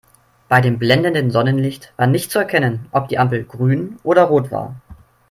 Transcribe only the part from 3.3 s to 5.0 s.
grün oder rot war.